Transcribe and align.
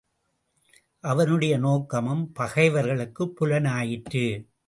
அவனுடைய 0.99 1.57
நோக்கமும் 1.57 2.31
பகைவர்களுக்குப் 2.31 3.35
புலனாயிற்று. 3.35 4.51